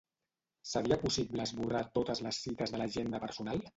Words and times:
Seria 0.69 0.97
possible 1.03 1.45
esborrar 1.49 1.81
totes 1.99 2.23
les 2.29 2.41
cites 2.47 2.75
de 2.77 2.81
l'agenda 2.83 3.21
personal? 3.29 3.63